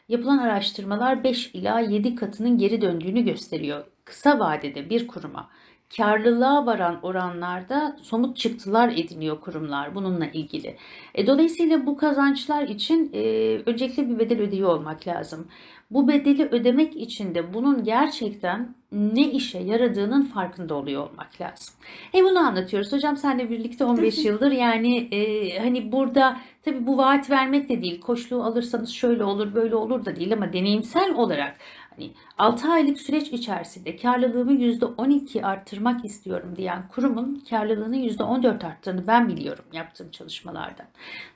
Yapılan 0.09 0.37
araştırmalar 0.37 1.23
5 1.23 1.47
ila 1.53 1.79
7 1.79 2.15
katının 2.15 2.57
geri 2.57 2.81
döndüğünü 2.81 3.25
gösteriyor. 3.25 3.85
Kısa 4.05 4.39
vadede 4.39 4.89
bir 4.89 5.07
kuruma 5.07 5.49
karlılığa 5.97 6.65
varan 6.65 6.99
oranlarda 7.01 7.97
somut 8.01 8.37
çıktılar 8.37 8.89
ediniyor 8.89 9.41
kurumlar 9.41 9.95
bununla 9.95 10.25
ilgili. 10.25 10.77
E, 11.15 11.27
dolayısıyla 11.27 11.85
bu 11.85 11.97
kazançlar 11.97 12.63
için 12.63 13.11
e, 13.13 13.21
öncelikle 13.65 14.09
bir 14.09 14.19
bedel 14.19 14.41
ödeyiyor 14.41 14.69
olmak 14.69 15.07
lazım. 15.07 15.47
Bu 15.91 16.07
bedeli 16.07 16.45
ödemek 16.45 16.95
için 16.95 17.35
de 17.35 17.53
bunun 17.53 17.83
gerçekten 17.83 18.75
ne 18.91 19.31
işe 19.31 19.59
yaradığının 19.59 20.21
farkında 20.21 20.75
oluyor 20.75 21.09
olmak 21.09 21.41
lazım. 21.41 21.75
E 22.13 22.23
bunu 22.23 22.39
anlatıyoruz. 22.39 22.91
Hocam 22.91 23.17
senle 23.17 23.49
birlikte 23.49 23.85
15 23.85 24.17
yıldır 24.25 24.51
yani 24.51 24.97
e, 24.97 25.59
hani 25.59 25.91
burada 25.91 26.37
tabii 26.63 26.87
bu 26.87 26.97
vaat 26.97 27.29
vermek 27.29 27.69
de 27.69 27.81
değil. 27.81 28.01
Koçluğu 28.01 28.43
alırsanız 28.43 28.89
şöyle 28.89 29.23
olur 29.23 29.55
böyle 29.55 29.75
olur 29.75 30.05
da 30.05 30.15
değil 30.15 30.33
ama 30.33 30.53
deneyimsel 30.53 31.13
olarak 31.15 31.57
hani 31.95 32.11
6 32.37 32.67
aylık 32.67 32.99
süreç 32.99 33.27
içerisinde 33.27 33.95
karlılığımı 33.95 34.53
%12 34.53 35.45
arttırmak 35.45 36.05
istiyorum 36.05 36.53
diyen 36.55 36.87
kurumun 36.87 37.43
karlılığını 37.49 37.97
%14 37.97 38.67
arttığını 38.67 39.07
ben 39.07 39.27
biliyorum 39.27 39.65
yaptığım 39.73 40.11
çalışmalardan. 40.11 40.85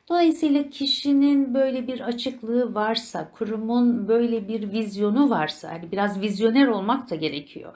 Dolayısıyla 0.10 0.70
kişinin 0.70 1.54
böyle 1.54 1.88
bir 1.88 2.00
açıklığı 2.02 2.76
varsa, 2.76 3.32
kurumun 3.32 4.08
böyle 4.08 4.48
bir 4.48 4.72
vizyonu 4.72 5.30
varsa, 5.30 5.70
hani 5.70 5.92
biraz 5.92 6.22
vizyoner 6.22 6.68
olmak 6.68 7.10
da 7.10 7.16
gerekiyor. 7.16 7.74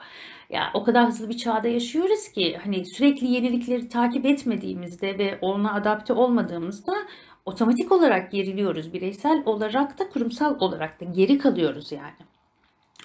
Ya 0.50 0.70
o 0.74 0.84
kadar 0.84 1.06
hızlı 1.08 1.28
bir 1.28 1.36
çağda 1.36 1.68
yaşıyoruz 1.68 2.28
ki 2.28 2.58
hani 2.64 2.86
sürekli 2.86 3.26
yenilikleri 3.26 3.88
takip 3.88 4.26
etmediğimizde 4.26 5.18
ve 5.18 5.38
ona 5.40 5.74
adapte 5.74 6.12
olmadığımızda 6.12 6.92
otomatik 7.44 7.92
olarak 7.92 8.32
geriliyoruz. 8.32 8.92
Bireysel 8.92 9.42
olarak 9.46 9.98
da 9.98 10.08
kurumsal 10.08 10.60
olarak 10.60 11.00
da 11.00 11.04
geri 11.04 11.38
kalıyoruz 11.38 11.92
yani. 11.92 12.33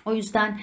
O 0.09 0.13
yüzden 0.13 0.59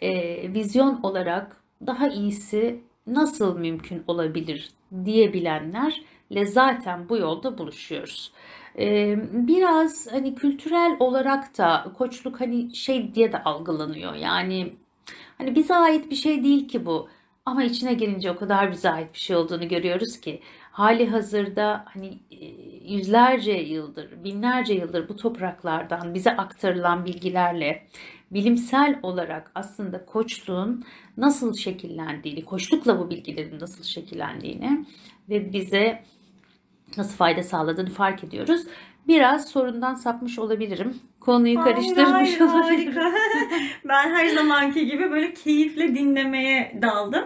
e, 0.00 0.10
vizyon 0.54 1.00
olarak 1.02 1.56
daha 1.86 2.08
iyisi 2.08 2.80
nasıl 3.06 3.58
mümkün 3.58 4.04
olabilir 4.06 4.70
diyebilenlerle 5.04 6.46
zaten 6.46 7.08
bu 7.08 7.16
yolda 7.16 7.58
buluşuyoruz. 7.58 8.32
E, 8.78 9.16
biraz 9.32 10.12
hani 10.12 10.34
kültürel 10.34 10.96
olarak 11.00 11.58
da 11.58 11.92
koçluk 11.98 12.40
hani 12.40 12.74
şey 12.74 13.14
diye 13.14 13.32
de 13.32 13.42
algılanıyor. 13.42 14.14
Yani 14.14 14.72
hani 15.38 15.54
bize 15.54 15.74
ait 15.74 16.10
bir 16.10 16.16
şey 16.16 16.44
değil 16.44 16.68
ki 16.68 16.86
bu. 16.86 17.08
Ama 17.46 17.64
içine 17.64 17.94
girince 17.94 18.30
o 18.30 18.36
kadar 18.36 18.72
bize 18.72 18.90
ait 18.90 19.14
bir 19.14 19.18
şey 19.18 19.36
olduğunu 19.36 19.68
görüyoruz 19.68 20.20
ki 20.20 20.40
hali 20.70 21.10
hazırda 21.10 21.84
hani 21.94 22.18
e, 22.30 22.44
yüzlerce 22.94 23.52
yıldır, 23.52 24.24
binlerce 24.24 24.74
yıldır 24.74 25.08
bu 25.08 25.16
topraklardan 25.16 26.14
bize 26.14 26.36
aktarılan 26.36 27.04
bilgilerle 27.04 27.86
bilimsel 28.30 29.00
olarak 29.02 29.50
aslında 29.54 30.06
koçluğun 30.06 30.84
nasıl 31.16 31.54
şekillendiğini, 31.56 32.44
koçlukla 32.44 32.98
bu 32.98 33.10
bilgilerin 33.10 33.60
nasıl 33.60 33.84
şekillendiğini 33.84 34.86
ve 35.28 35.52
bize 35.52 36.04
nasıl 36.96 37.16
fayda 37.16 37.42
sağladığını 37.42 37.90
fark 37.90 38.24
ediyoruz. 38.24 38.62
Biraz 39.08 39.48
sorundan 39.48 39.94
sapmış 39.94 40.38
olabilirim. 40.38 41.09
Konuyu 41.20 41.60
Hayır, 41.60 41.74
karıştırmış 41.76 42.12
hayır, 42.12 42.40
olabilirim. 42.40 42.92
harika. 42.92 43.18
ben 43.88 44.10
her 44.10 44.28
zamanki 44.28 44.86
gibi 44.86 45.10
böyle 45.10 45.34
keyifle 45.34 45.94
dinlemeye 45.94 46.72
daldım. 46.82 47.24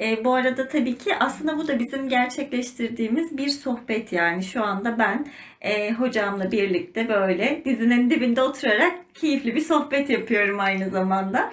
E, 0.00 0.24
bu 0.24 0.34
arada 0.34 0.68
tabii 0.68 0.98
ki 0.98 1.16
aslında 1.20 1.58
bu 1.58 1.68
da 1.68 1.78
bizim 1.78 2.08
gerçekleştirdiğimiz 2.08 3.38
bir 3.38 3.48
sohbet 3.48 4.12
yani. 4.12 4.42
Şu 4.42 4.64
anda 4.64 4.98
ben 4.98 5.26
e, 5.60 5.92
hocamla 5.92 6.52
birlikte 6.52 7.08
böyle 7.08 7.62
dizinin 7.64 8.10
dibinde 8.10 8.42
oturarak 8.42 9.14
keyifli 9.14 9.54
bir 9.54 9.60
sohbet 9.60 10.10
yapıyorum 10.10 10.60
aynı 10.60 10.90
zamanda. 10.90 11.52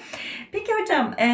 Peki 0.52 0.72
hocam 0.82 1.14
e, 1.20 1.28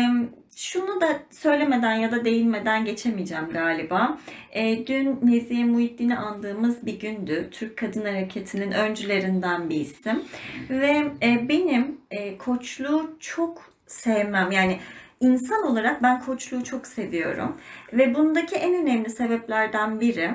şunu 0.60 1.02
da 1.02 1.20
söylemeden 1.32 1.94
ya 1.94 2.12
da 2.12 2.26
değinmeden 2.26 2.86
geçemeyeceğim 2.86 3.50
galiba. 3.50 4.18
E, 4.52 4.88
dün 4.88 5.20
Nezihe 5.24 5.66
Muhittin'i 5.66 6.18
andığımız 6.18 6.86
bir 6.86 7.00
gündü. 7.00 7.48
Türk 7.52 7.78
Kadın 7.78 8.06
Hareketi'nin 8.06 8.72
öncülerinden 8.72 9.70
bir 9.70 9.80
isim. 9.80 10.24
Ve 10.70 11.12
e, 11.24 11.50
benim 11.50 11.98
e, 12.12 12.38
koçluğu 12.38 13.18
çok 13.20 13.72
sevmem. 13.88 14.52
Yani 14.52 14.80
insan 15.20 15.68
olarak 15.68 16.04
ben 16.04 16.22
koçluğu 16.22 16.64
çok 16.64 16.88
seviyorum. 16.88 17.58
Ve 17.94 18.16
bundaki 18.16 18.56
en 18.56 18.84
önemli 18.84 19.10
sebeplerden 19.10 20.00
biri 20.00 20.32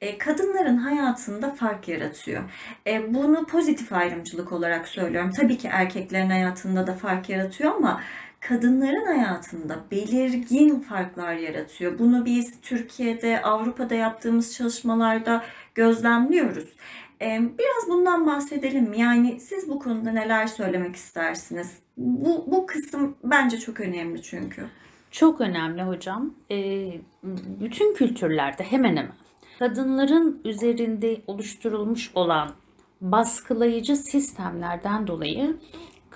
e, 0.00 0.18
kadınların 0.18 0.76
hayatında 0.76 1.50
fark 1.50 1.88
yaratıyor. 1.88 2.42
E, 2.86 3.14
bunu 3.14 3.46
pozitif 3.46 3.92
ayrımcılık 3.92 4.52
olarak 4.52 4.88
söylüyorum. 4.88 5.30
Tabii 5.36 5.58
ki 5.58 5.68
erkeklerin 5.72 6.30
hayatında 6.30 6.86
da 6.86 6.94
fark 6.94 7.28
yaratıyor 7.28 7.74
ama 7.74 8.00
kadınların 8.48 9.06
hayatında 9.06 9.84
belirgin 9.90 10.80
farklar 10.80 11.34
yaratıyor. 11.34 11.98
Bunu 11.98 12.24
biz 12.24 12.60
Türkiye'de, 12.62 13.42
Avrupa'da 13.42 13.94
yaptığımız 13.94 14.54
çalışmalarda 14.54 15.44
gözlemliyoruz. 15.74 16.68
Biraz 17.20 17.88
bundan 17.88 18.26
bahsedelim? 18.26 18.92
Yani 18.92 19.40
siz 19.40 19.68
bu 19.68 19.78
konuda 19.78 20.12
neler 20.12 20.46
söylemek 20.46 20.96
istersiniz? 20.96 21.72
Bu, 21.96 22.44
bu 22.46 22.66
kısım 22.66 23.16
bence 23.24 23.58
çok 23.58 23.80
önemli 23.80 24.22
çünkü. 24.22 24.66
Çok 25.10 25.40
önemli 25.40 25.82
hocam. 25.82 26.34
Bütün 27.60 27.94
kültürlerde 27.94 28.62
hemen 28.62 28.96
hemen 28.96 29.12
kadınların 29.58 30.40
üzerinde 30.44 31.20
oluşturulmuş 31.26 32.10
olan 32.14 32.50
baskılayıcı 33.00 33.96
sistemlerden 33.96 35.06
dolayı 35.06 35.56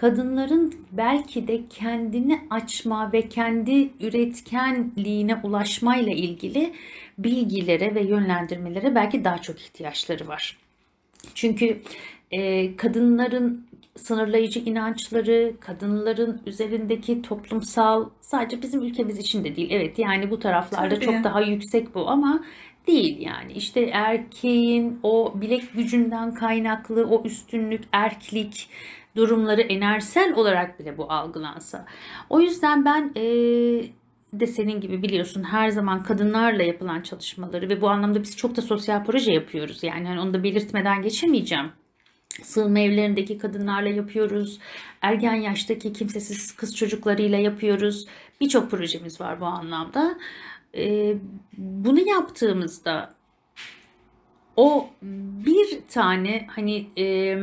kadınların 0.01 0.75
belki 0.93 1.49
de 1.49 1.61
kendini 1.71 2.41
açma 2.51 3.13
ve 3.13 3.29
kendi 3.29 3.91
üretkenliğine 4.01 5.41
ulaşmayla 5.43 6.13
ilgili 6.13 6.73
bilgilere 7.19 7.95
ve 7.95 8.03
yönlendirmelere 8.03 8.95
belki 8.95 9.25
daha 9.25 9.39
çok 9.39 9.61
ihtiyaçları 9.61 10.29
var. 10.29 10.59
Çünkü 11.35 11.83
e, 12.31 12.77
kadınların 12.77 13.67
sınırlayıcı 13.97 14.61
inançları, 14.61 15.53
kadınların 15.61 16.43
üzerindeki 16.47 17.23
toplumsal, 17.23 18.09
sadece 18.21 18.63
bizim 18.63 18.83
ülkemiz 18.83 19.19
için 19.19 19.45
de 19.45 19.57
değil. 19.57 19.69
Evet 19.71 19.99
yani 19.99 20.31
bu 20.31 20.39
taraflarda 20.39 20.95
Tabii. 20.95 21.05
çok 21.05 21.25
daha 21.25 21.41
yüksek 21.41 21.95
bu 21.95 22.09
ama 22.09 22.45
değil 22.87 23.21
yani. 23.21 23.53
İşte 23.53 23.81
erkeğin 23.81 25.01
o 25.03 25.33
bilek 25.41 25.73
gücünden 25.73 26.35
kaynaklı 26.35 27.07
o 27.07 27.25
üstünlük, 27.25 27.85
erklik 27.93 28.69
durumları 29.19 29.61
enerjisel 29.61 30.35
olarak 30.35 30.81
bile 30.81 30.99
bu 30.99 31.13
algılansa. 31.13 31.87
O 32.31 32.41
yüzden 32.41 32.85
ben 32.85 33.13
e, 33.17 33.23
de 34.33 34.47
senin 34.47 34.81
gibi 34.81 35.03
biliyorsun 35.03 35.43
her 35.43 35.69
zaman 35.69 36.03
kadınlarla 36.03 36.63
yapılan 36.63 37.01
çalışmaları 37.01 37.69
ve 37.69 37.81
bu 37.81 37.89
anlamda 37.89 38.23
biz 38.23 38.37
çok 38.37 38.57
da 38.57 38.63
sosyal 38.63 39.05
proje 39.05 39.33
yapıyoruz. 39.33 39.83
Yani 39.83 40.09
hani 40.09 40.21
onu 40.21 40.35
da 40.35 40.43
belirtmeden 40.43 41.03
geçemeyeceğim. 41.03 41.73
Sığınma 42.43 42.79
evlerindeki 42.79 43.39
kadınlarla 43.39 43.89
yapıyoruz. 43.89 44.59
Ergen 45.03 45.35
yaştaki 45.35 45.93
kimsesiz 45.93 46.57
kız 46.57 46.77
çocuklarıyla 46.77 47.39
yapıyoruz. 47.39 48.07
Birçok 48.41 48.71
projemiz 48.71 49.21
var 49.21 49.41
bu 49.41 49.45
anlamda. 49.45 50.19
Ee, 50.77 51.17
bunu 51.59 52.09
yaptığımızda 52.09 53.15
o 54.57 54.91
bir 55.03 55.81
tane 55.89 56.47
hani 56.51 56.87
e, 56.99 57.39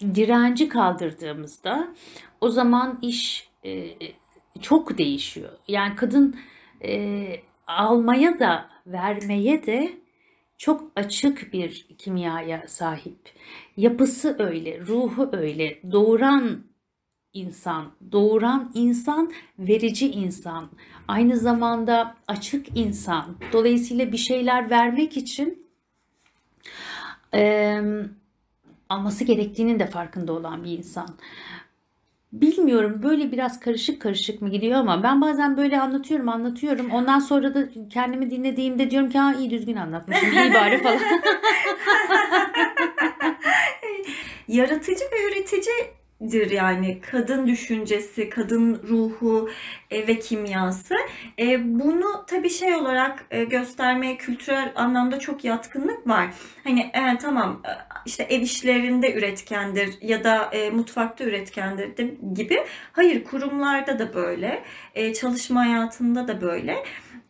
direnci 0.00 0.68
kaldırdığımızda 0.68 1.94
o 2.40 2.48
zaman 2.48 2.98
iş 3.02 3.48
e, 3.64 3.90
çok 4.60 4.98
değişiyor. 4.98 5.52
Yani 5.68 5.96
kadın 5.96 6.36
e, 6.84 7.26
almaya 7.66 8.38
da 8.38 8.68
vermeye 8.86 9.66
de 9.66 9.92
çok 10.58 10.90
açık 10.96 11.52
bir 11.52 11.86
kimyaya 11.98 12.64
sahip. 12.68 13.18
Yapısı 13.76 14.36
öyle, 14.38 14.80
ruhu 14.80 15.28
öyle. 15.32 15.78
Doğuran 15.92 16.64
insan, 17.32 17.92
doğuran 18.12 18.70
insan, 18.74 19.32
verici 19.58 20.10
insan. 20.10 20.70
Aynı 21.08 21.36
zamanda 21.36 22.16
açık 22.28 22.76
insan. 22.76 23.36
Dolayısıyla 23.52 24.12
bir 24.12 24.16
şeyler 24.16 24.70
vermek 24.70 25.16
için 25.16 25.66
eee, 27.34 27.82
alması 28.88 29.24
gerektiğinin 29.24 29.78
de 29.78 29.86
farkında 29.86 30.32
olan 30.32 30.64
bir 30.64 30.78
insan. 30.78 31.08
Bilmiyorum 32.32 33.00
böyle 33.02 33.32
biraz 33.32 33.60
karışık 33.60 34.02
karışık 34.02 34.42
mı 34.42 34.50
gidiyor 34.50 34.78
ama 34.78 35.02
ben 35.02 35.20
bazen 35.20 35.56
böyle 35.56 35.80
anlatıyorum 35.80 36.28
anlatıyorum. 36.28 36.90
Ondan 36.90 37.18
sonra 37.18 37.54
da 37.54 37.68
kendimi 37.90 38.30
dinlediğimde 38.30 38.90
diyorum 38.90 39.10
ki 39.10 39.18
ha 39.18 39.34
iyi 39.34 39.50
düzgün 39.50 39.76
anlatmışım 39.76 40.32
iyi 40.32 40.54
bari 40.54 40.82
falan. 40.82 40.98
Yaratıcı 44.48 45.04
ve 45.12 45.26
üreticidir 46.20 46.50
yani 46.50 47.00
kadın 47.00 47.46
düşüncesi, 47.46 48.30
kadın 48.30 48.82
ruhu 48.88 49.50
e, 49.90 50.06
ve 50.06 50.18
kimyası. 50.18 50.94
E, 51.38 51.78
bunu 51.80 52.24
tabii 52.26 52.50
şey 52.50 52.74
olarak 52.74 53.26
e, 53.30 53.44
göstermeye 53.44 54.16
kültürel 54.16 54.72
anlamda 54.74 55.18
çok 55.18 55.44
yatkınlık 55.44 56.06
var. 56.06 56.28
Hani 56.64 56.80
e, 56.80 57.18
tamam 57.18 57.62
e, 57.64 57.70
işte 58.06 58.22
ev 58.22 58.40
işlerinde 58.40 59.14
üretkendir 59.14 59.98
ya 60.02 60.24
da 60.24 60.50
e, 60.52 60.70
mutfakta 60.70 61.24
üretkendir 61.24 61.96
de, 61.96 62.14
gibi. 62.34 62.58
Hayır 62.92 63.24
kurumlarda 63.24 63.98
da 63.98 64.14
böyle, 64.14 64.62
e, 64.94 65.14
çalışma 65.14 65.60
hayatında 65.60 66.28
da 66.28 66.40
böyle. 66.40 66.76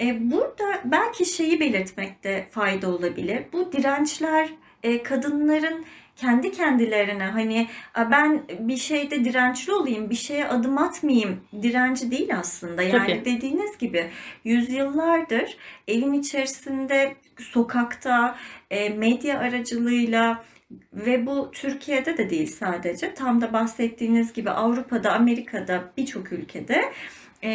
E, 0.00 0.30
burada 0.30 0.80
belki 0.84 1.24
şeyi 1.24 1.60
belirtmekte 1.60 2.48
fayda 2.50 2.88
olabilir. 2.88 3.42
Bu 3.52 3.72
dirençler 3.72 4.48
e, 4.82 5.02
kadınların 5.02 5.84
kendi 6.16 6.52
kendilerine 6.52 7.24
hani 7.24 7.68
"A, 7.94 8.10
ben 8.10 8.42
bir 8.58 8.76
şeyde 8.76 9.24
dirençli 9.24 9.72
olayım, 9.72 10.10
bir 10.10 10.14
şeye 10.14 10.48
adım 10.48 10.78
atmayayım 10.78 11.40
direnci 11.62 12.10
değil 12.10 12.36
aslında. 12.38 12.82
Yani 12.82 13.06
Tabii. 13.06 13.24
dediğiniz 13.24 13.78
gibi 13.78 14.10
yüzyıllardır 14.44 15.56
evin 15.88 16.12
içerisinde, 16.12 17.14
sokakta, 17.38 18.36
e, 18.70 18.88
medya 18.88 19.38
aracılığıyla 19.38 20.44
ve 20.92 21.26
bu 21.26 21.50
Türkiye'de 21.52 22.18
de 22.18 22.30
değil 22.30 22.46
sadece. 22.46 23.14
Tam 23.14 23.40
da 23.40 23.52
bahsettiğiniz 23.52 24.32
gibi 24.32 24.50
Avrupa'da, 24.50 25.12
Amerika'da 25.12 25.92
birçok 25.96 26.32
ülkede 26.32 26.92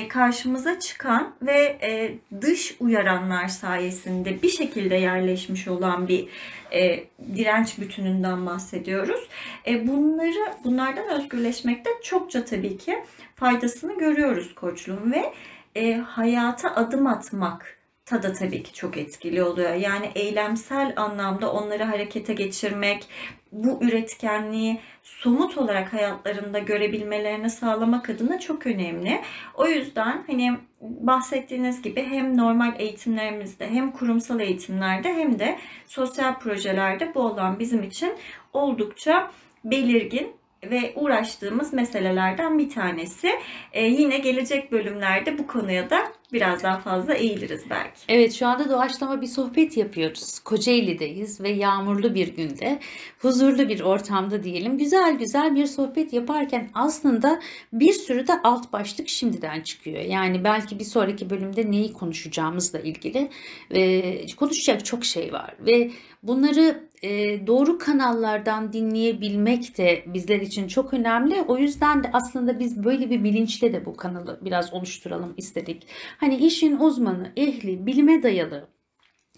karşımıza 0.08 0.80
çıkan 0.80 1.34
ve 1.42 1.78
e, 1.82 2.16
dış 2.42 2.76
uyaranlar 2.80 3.48
sayesinde 3.48 4.42
bir 4.42 4.50
şekilde 4.50 4.96
yerleşmiş 4.96 5.68
olan 5.68 6.08
bir 6.08 6.28
e, 6.72 7.04
direnç 7.36 7.80
bütününden 7.80 8.46
bahsediyoruz. 8.46 9.30
E, 9.68 9.88
bunları 9.88 10.54
bunlardan 10.64 11.10
özgürleşmekte 11.10 11.90
çokça 12.04 12.46
tabii 12.46 12.78
ki 12.78 13.04
faydasını 13.36 13.98
görüyoruz 13.98 14.56
koçluğun 14.56 15.12
ve 15.12 15.34
e, 15.76 15.94
hayata 15.94 16.76
adım 16.76 17.08
atmak 17.08 17.81
da 18.24 18.34
tabii 18.34 18.64
ki 18.64 18.74
çok 18.74 18.98
etkili 18.98 19.44
oluyor. 19.44 19.74
Yani 19.74 20.12
eylemsel 20.16 20.94
anlamda 20.96 21.52
onları 21.52 21.84
harekete 21.84 22.34
geçirmek, 22.34 23.08
bu 23.52 23.84
üretkenliği 23.84 24.80
somut 25.04 25.58
olarak 25.58 25.94
hayatlarında 25.94 26.60
görebilmelerini 26.60 27.50
sağlamak 27.50 28.10
adına 28.10 28.40
çok 28.40 28.68
önemli. 28.68 29.22
O 29.56 29.68
yüzden 29.68 30.24
hani 30.28 30.58
bahsettiğiniz 30.82 31.82
gibi 31.82 32.04
hem 32.04 32.38
normal 32.38 32.80
eğitimlerimizde 32.80 33.70
hem 33.70 33.92
kurumsal 33.92 34.40
eğitimlerde 34.40 35.14
hem 35.14 35.40
de 35.40 35.58
sosyal 35.88 36.40
projelerde 36.40 37.16
bu 37.16 37.20
olan 37.20 37.60
bizim 37.60 37.84
için 37.84 38.14
oldukça 38.54 39.32
belirgin 39.64 40.42
ve 40.64 40.94
uğraştığımız 40.96 41.74
meselelerden 41.74 42.60
bir 42.60 42.70
tanesi. 42.70 43.30
Ee, 43.74 43.86
yine 43.86 44.18
gelecek 44.18 44.72
bölümlerde 44.72 45.38
bu 45.38 45.48
konuya 45.48 45.90
da 45.90 46.12
biraz 46.34 46.64
daha 46.64 46.80
fazla 46.80 47.14
eğiliriz 47.14 47.62
belki. 47.70 48.00
Evet 48.10 48.34
şu 48.34 48.48
anda 48.48 48.70
doğaçlama 48.70 49.22
bir 49.22 49.28
sohbet 49.28 49.78
yapıyoruz. 49.78 50.40
Kocaeli'deyiz 50.40 51.42
ve 51.42 51.50
yağmurlu 51.50 52.16
bir 52.16 52.36
günde, 52.36 52.80
huzurlu 53.20 53.70
bir 53.70 53.80
ortamda 53.80 54.44
diyelim. 54.44 54.78
Güzel 54.78 55.18
güzel 55.18 55.56
bir 55.56 55.66
sohbet 55.66 56.14
yaparken 56.14 56.70
aslında 56.74 57.42
bir 57.74 57.94
sürü 57.94 58.28
de 58.28 58.42
alt 58.44 58.74
başlık 58.74 59.10
şimdiden 59.10 59.62
çıkıyor. 59.62 60.02
Yani 60.02 60.44
belki 60.44 60.80
bir 60.80 60.84
sonraki 60.84 61.30
bölümde 61.30 61.72
neyi 61.72 61.94
konuşacağımızla 61.94 62.80
ilgili 62.80 63.30
e, 63.72 64.36
konuşacak 64.36 64.86
çok 64.86 65.06
şey 65.06 65.34
var. 65.34 65.56
Ve 65.60 65.92
bunları 66.24 66.92
e, 67.02 67.48
doğru 67.48 67.78
kanallardan 67.78 68.74
dinleyebilmek 68.74 69.78
de 69.78 70.04
bizler 70.06 70.40
için 70.40 70.68
çok 70.68 70.94
önemli. 70.94 71.42
O 71.42 71.58
yüzden 71.58 72.04
de 72.04 72.10
aslında 72.14 72.60
biz 72.60 72.84
böyle 72.84 73.10
bir 73.10 73.24
bilinçle 73.24 73.74
de 73.74 73.86
bu 73.86 73.96
kanalı 73.96 74.40
biraz 74.42 74.74
oluşturalım 74.74 75.34
istedik. 75.38 75.88
Hani 76.22 76.36
işin 76.38 76.78
uzmanı, 76.78 77.32
ehli, 77.38 77.86
bilime 77.86 78.24
dayalı 78.24 78.68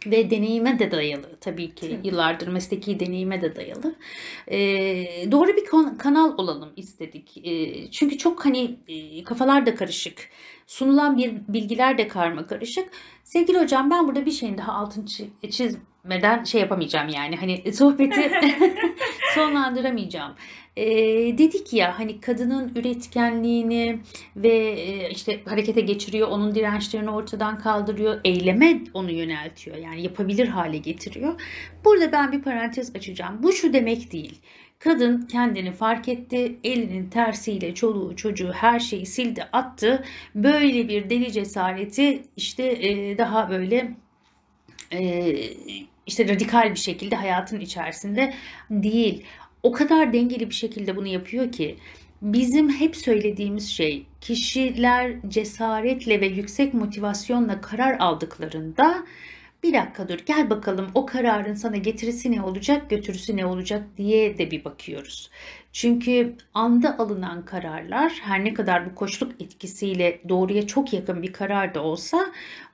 ve 0.05 0.29
deneyime 0.29 0.79
de 0.79 0.91
dayalı. 0.91 1.37
Tabii 1.41 1.75
ki 1.75 1.99
yıllardır 2.03 2.47
mesleki 2.47 2.99
deneyime 2.99 3.41
de 3.41 3.55
dayalı. 3.55 3.95
Ee, 4.51 5.31
doğru 5.31 5.47
bir 5.57 5.65
kanal 5.97 6.37
olalım 6.37 6.73
istedik. 6.75 7.37
Ee, 7.47 7.91
çünkü 7.91 8.17
çok 8.17 8.45
hani 8.45 8.79
e, 8.87 9.23
kafalar 9.23 9.65
da 9.65 9.75
karışık. 9.75 10.29
Sunulan 10.67 11.17
bir 11.17 11.33
bilgiler 11.47 11.97
de 11.97 12.07
karma 12.07 12.47
karışık. 12.47 12.89
Sevgili 13.23 13.59
hocam 13.59 13.91
ben 13.91 14.07
burada 14.07 14.25
bir 14.25 14.31
şeyin 14.31 14.57
daha 14.57 14.73
altını 14.73 15.05
çi- 15.05 15.29
çizmeden 16.03 16.43
şey 16.43 16.61
yapamayacağım 16.61 17.09
yani 17.09 17.35
hani 17.35 17.73
sohbeti 17.73 18.31
sonlandıramayacağım 19.35 20.35
Ee, 20.77 20.85
dedik 21.37 21.73
ya 21.73 21.99
hani 21.99 22.19
kadının 22.19 22.71
üretkenliğini 22.75 23.99
ve 24.35 24.49
e, 24.49 25.09
işte 25.09 25.39
harekete 25.45 25.81
geçiriyor, 25.81 26.27
onun 26.27 26.55
dirençlerini 26.55 27.09
ortadan 27.09 27.57
kaldırıyor, 27.57 28.19
eyleme 28.23 28.81
onu 28.93 29.11
yöneltiyor. 29.11 29.77
Yani 29.77 30.01
yapabilir 30.01 30.47
hale 30.47 30.77
getiriyor. 30.77 31.41
Burada 31.85 32.11
ben 32.11 32.31
bir 32.31 32.41
parantez 32.41 32.95
açacağım. 32.95 33.43
Bu 33.43 33.51
şu 33.51 33.73
demek 33.73 34.11
değil. 34.11 34.39
Kadın 34.79 35.21
kendini 35.21 35.71
fark 35.71 36.07
etti, 36.07 36.55
elinin 36.63 37.09
tersiyle 37.09 37.75
çoluğu 37.75 38.15
çocuğu 38.15 38.51
her 38.51 38.79
şeyi 38.79 39.05
sildi 39.05 39.43
attı. 39.43 40.03
Böyle 40.35 40.87
bir 40.87 41.09
deli 41.09 41.31
cesareti 41.31 42.23
işte 42.35 42.63
e, 42.63 43.17
daha 43.17 43.49
böyle 43.49 43.95
e, 44.91 45.33
işte 46.07 46.27
radikal 46.27 46.71
bir 46.71 46.79
şekilde 46.79 47.15
hayatın 47.15 47.59
içerisinde 47.59 48.33
değil. 48.69 49.23
O 49.63 49.71
kadar 49.71 50.13
dengeli 50.13 50.49
bir 50.49 50.55
şekilde 50.55 50.95
bunu 50.95 51.07
yapıyor 51.07 51.51
ki 51.51 51.77
bizim 52.21 52.69
hep 52.69 52.95
söylediğimiz 52.95 53.69
şey 53.69 54.05
kişiler 54.21 55.13
cesaretle 55.27 56.21
ve 56.21 56.25
yüksek 56.25 56.73
motivasyonla 56.73 57.61
karar 57.61 57.99
aldıklarında 57.99 59.05
bir 59.63 59.73
dakika 59.73 60.09
dur 60.09 60.19
gel 60.25 60.49
bakalım 60.49 60.91
o 60.95 61.05
kararın 61.05 61.53
sana 61.53 61.77
getirisi 61.77 62.31
ne 62.31 62.41
olacak 62.41 62.89
götürüsü 62.89 63.37
ne 63.37 63.45
olacak 63.45 63.83
diye 63.97 64.37
de 64.37 64.51
bir 64.51 64.65
bakıyoruz. 64.65 65.29
Çünkü 65.73 66.35
anda 66.53 66.99
alınan 66.99 67.45
kararlar 67.45 68.11
her 68.21 68.45
ne 68.45 68.53
kadar 68.53 68.85
bu 68.91 68.95
koçluk 68.95 69.41
etkisiyle 69.41 70.21
doğruya 70.29 70.67
çok 70.67 70.93
yakın 70.93 71.21
bir 71.23 71.33
karar 71.33 71.73
da 71.75 71.83
olsa 71.83 72.25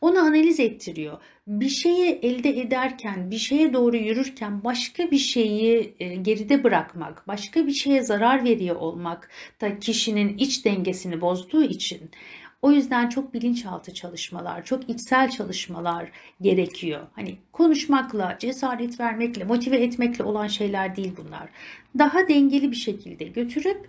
onu 0.02 0.20
analiz 0.20 0.60
ettiriyor. 0.60 1.18
Bir 1.48 1.70
şeyi 1.70 2.20
elde 2.22 2.50
ederken, 2.62 3.32
bir 3.32 3.38
şeye 3.38 3.74
doğru 3.74 3.98
yürürken 3.98 4.64
başka 4.64 5.12
bir 5.12 5.18
şeyi 5.18 5.96
e, 6.00 6.16
geride 6.16 6.64
bırakmak, 6.64 7.28
başka 7.28 7.68
bir 7.68 7.72
şeye 7.72 8.02
zarar 8.02 8.44
veriyor 8.44 8.76
olmak 8.76 9.30
da 9.62 9.80
kişinin 9.80 10.38
iç 10.38 10.66
dengesini 10.66 11.22
bozduğu 11.22 11.64
için 11.64 12.12
o 12.62 12.72
yüzden 12.72 13.10
çok 13.10 13.34
bilinçaltı 13.34 13.94
çalışmalar, 13.94 14.66
çok 14.66 14.90
içsel 14.90 15.30
çalışmalar 15.30 16.12
gerekiyor. 16.42 17.08
Hani 17.16 17.38
konuşmakla, 17.52 18.38
cesaret 18.40 19.00
vermekle, 19.00 19.44
motive 19.44 19.78
etmekle 19.78 20.24
olan 20.24 20.48
şeyler 20.48 20.96
değil 20.96 21.14
bunlar. 21.18 21.50
Daha 21.98 22.28
dengeli 22.28 22.72
bir 22.72 22.76
şekilde 22.76 23.26
götürüp 23.26 23.88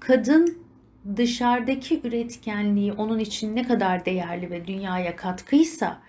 kadın 0.00 0.58
dışarıdaki 1.16 2.00
üretkenliği 2.04 2.92
onun 2.92 3.18
için 3.18 3.56
ne 3.56 3.62
kadar 3.62 4.04
değerli 4.04 4.50
ve 4.50 4.66
dünyaya 4.66 5.16
katkıysa 5.16 6.02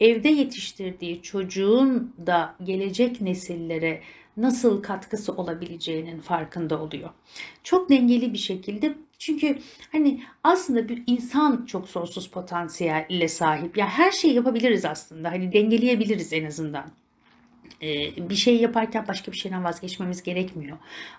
evde 0.00 0.28
yetiştirdiği 0.28 1.22
çocuğun 1.22 2.14
da 2.26 2.54
gelecek 2.64 3.20
nesillere 3.20 4.00
nasıl 4.36 4.82
katkısı 4.82 5.32
olabileceğinin 5.32 6.20
farkında 6.20 6.82
oluyor. 6.82 7.10
Çok 7.64 7.90
dengeli 7.90 8.32
bir 8.32 8.38
şekilde 8.38 8.94
çünkü 9.20 9.58
hani 9.92 10.22
aslında 10.44 10.88
bir 10.88 11.02
insan 11.06 11.66
çok 11.66 11.88
sonsuz 11.88 12.30
potansiyelle 12.30 13.28
sahip. 13.28 13.76
Ya 13.76 13.88
her 13.88 14.10
şeyi 14.10 14.34
yapabiliriz 14.34 14.84
aslında. 14.84 15.30
Hani 15.30 15.52
dengeleyebiliriz 15.52 16.32
en 16.32 16.44
azından. 16.44 16.90
Ee, 17.82 18.30
bir 18.30 18.34
şey 18.34 18.56
yaparken 18.56 19.04
başka 19.08 19.32
bir 19.32 19.36
şeyden 19.36 19.64
vazgeçmemiz 19.64 20.22
gerekmiyor. 20.22 20.78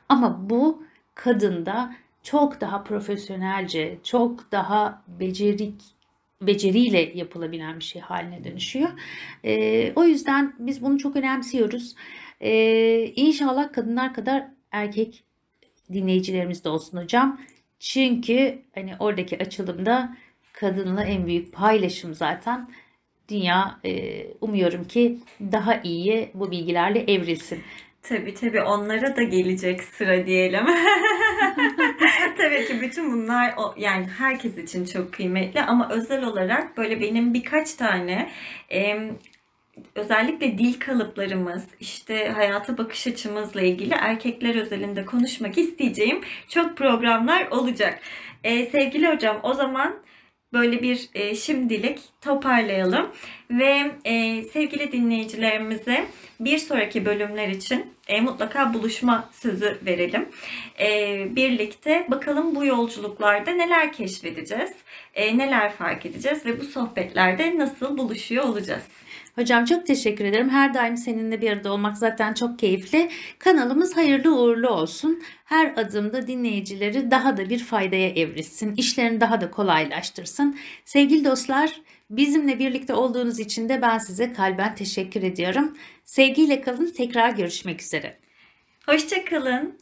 Ama 0.09 0.49
bu 0.49 0.83
kadında 1.15 1.95
çok 2.23 2.61
daha 2.61 2.83
profesyonelce, 2.83 3.97
çok 4.03 4.51
daha 4.51 5.03
becerik 5.07 5.81
beceriyle 6.41 7.11
yapılabilen 7.15 7.79
bir 7.79 7.83
şey 7.83 8.01
haline 8.01 8.43
dönüşüyor. 8.43 8.89
Ee, 9.45 9.93
o 9.95 10.03
yüzden 10.03 10.53
biz 10.59 10.81
bunu 10.81 10.97
çok 10.97 11.15
önemsiyoruz. 11.15 11.95
Ee, 12.41 13.11
inşallah 13.15 13.73
kadınlar 13.73 14.13
kadar 14.13 14.47
erkek 14.71 15.23
dinleyicilerimiz 15.93 16.63
de 16.63 16.69
olsun 16.69 16.97
hocam. 16.97 17.39
Çünkü 17.81 18.61
hani 18.75 18.95
oradaki 18.99 19.37
açılımda 19.37 20.17
kadınla 20.53 21.03
en 21.03 21.25
büyük 21.25 21.53
paylaşım 21.53 22.13
zaten. 22.13 22.69
Dünya 23.29 23.79
e, 23.85 24.23
umuyorum 24.41 24.83
ki 24.83 25.19
daha 25.41 25.81
iyi 25.81 26.31
bu 26.33 26.51
bilgilerle 26.51 26.99
evrilsin. 26.99 27.63
Tabii 28.01 28.33
tabii 28.33 28.61
onlara 28.61 29.15
da 29.15 29.23
gelecek 29.23 29.83
sıra 29.83 30.25
diyelim. 30.25 30.65
tabii 32.37 32.65
ki 32.65 32.81
bütün 32.81 33.13
bunlar 33.13 33.55
yani 33.77 34.07
herkes 34.17 34.57
için 34.57 34.85
çok 34.85 35.13
kıymetli 35.13 35.61
ama 35.61 35.89
özel 35.89 36.23
olarak 36.23 36.77
böyle 36.77 37.01
benim 37.01 37.33
birkaç 37.33 37.73
tane 37.73 38.29
em, 38.69 39.17
özellikle 39.95 40.57
dil 40.57 40.79
kalıplarımız, 40.79 41.63
işte 41.79 42.29
hayata 42.29 42.77
bakış 42.77 43.07
açımızla 43.07 43.61
ilgili 43.61 43.93
erkekler 43.93 44.55
özelinde 44.55 45.05
konuşmak 45.05 45.57
isteyeceğim 45.57 46.21
çok 46.49 46.77
programlar 46.77 47.47
olacak. 47.47 47.99
Ee, 48.43 48.65
sevgili 48.65 49.07
hocam 49.07 49.39
o 49.43 49.53
zaman 49.53 49.95
böyle 50.53 50.81
bir 50.81 51.09
e, 51.13 51.35
şimdilik 51.35 51.99
toparlayalım 52.21 53.11
ve 53.49 53.91
e, 54.05 54.43
sevgili 54.43 54.91
dinleyicilerimize 54.91 56.05
bir 56.39 56.57
sonraki 56.57 57.05
bölümler 57.05 57.47
için 57.47 57.93
e, 58.07 58.21
mutlaka 58.21 58.73
buluşma 58.73 59.29
sözü 59.31 59.79
verelim. 59.85 60.29
E, 60.79 61.27
birlikte 61.35 62.07
bakalım 62.11 62.55
bu 62.55 62.65
yolculuklarda 62.65 63.51
neler 63.51 63.93
keşfedeceğiz, 63.93 64.71
e, 65.15 65.37
neler 65.37 65.73
fark 65.73 66.05
edeceğiz 66.05 66.45
ve 66.45 66.59
bu 66.59 66.63
sohbetlerde 66.63 67.57
nasıl 67.59 67.97
buluşuyor 67.97 68.43
olacağız. 68.43 68.83
Hocam 69.35 69.65
çok 69.65 69.87
teşekkür 69.87 70.25
ederim. 70.25 70.49
Her 70.49 70.73
daim 70.73 70.97
seninle 70.97 71.41
bir 71.41 71.51
arada 71.51 71.73
olmak 71.73 71.97
zaten 71.97 72.33
çok 72.33 72.59
keyifli. 72.59 73.09
Kanalımız 73.39 73.97
hayırlı 73.97 74.35
uğurlu 74.35 74.69
olsun. 74.69 75.23
Her 75.45 75.73
adımda 75.77 76.27
dinleyicileri 76.27 77.11
daha 77.11 77.37
da 77.37 77.49
bir 77.49 77.59
faydaya 77.59 78.09
evrilsin. 78.09 78.75
İşlerini 78.75 79.21
daha 79.21 79.41
da 79.41 79.51
kolaylaştırsın. 79.51 80.57
Sevgili 80.85 81.25
dostlar, 81.25 81.81
bizimle 82.09 82.59
birlikte 82.59 82.93
olduğunuz 82.93 83.39
için 83.39 83.69
de 83.69 83.81
ben 83.81 83.97
size 83.97 84.33
kalben 84.33 84.75
teşekkür 84.75 85.23
ediyorum. 85.23 85.77
Sevgiyle 86.03 86.61
kalın. 86.61 86.93
Tekrar 86.97 87.29
görüşmek 87.29 87.81
üzere. 87.81 88.17
Hoşçakalın. 88.85 89.77